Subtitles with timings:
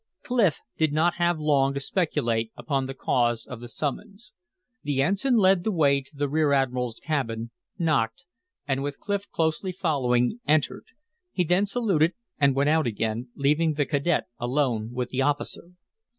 [0.23, 4.33] Clif did not have long to speculate upon the cause of the summons.
[4.81, 8.25] The ensign led the way to the rear admiral's cabin, knocked,
[8.67, 10.85] and with Clif closely following, entered.
[11.31, 15.69] He then saluted and went out again, leaving the cadet alone with the officer.